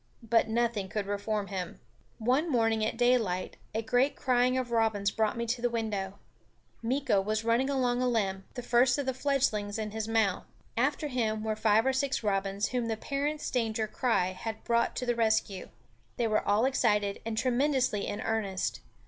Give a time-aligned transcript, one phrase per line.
[0.23, 1.79] But nothing could reform him.
[2.17, 6.17] One morning at daylight a great crying of robins brought me to the window.
[6.83, 10.45] Meeko was running along a limb, the first of the fledgelings in his mouth.
[10.75, 15.05] After him were five or six robins whom the parents' danger cry had brought to
[15.05, 15.69] the rescue.
[16.17, 18.81] They were all excited and tremendously in earnest.